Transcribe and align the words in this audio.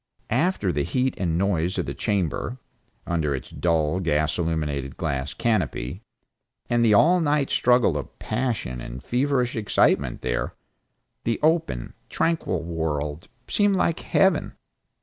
After 0.31 0.71
the 0.71 0.81
heat 0.83 1.13
and 1.19 1.37
noise 1.37 1.77
of 1.77 1.85
the 1.85 1.93
chamber, 1.93 2.57
under 3.05 3.35
its 3.35 3.51
dull 3.51 3.99
gas 3.99 4.39
illuminated 4.39 4.97
glass 4.97 5.35
canopy, 5.35 6.01
and 6.67 6.83
the 6.83 6.95
all 6.95 7.19
night 7.21 7.51
struggle 7.51 7.95
of 7.95 8.17
passion 8.17 8.81
and 8.81 9.03
feverish 9.03 9.55
excitement 9.55 10.21
there, 10.21 10.55
the 11.23 11.39
open, 11.43 11.93
tranquil 12.09 12.63
world 12.63 13.27
seemed 13.47 13.75
like 13.75 13.99
Heaven. 13.99 14.53